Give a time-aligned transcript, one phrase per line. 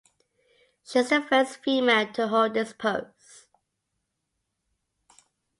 [0.83, 3.45] She is the first female to hold this post.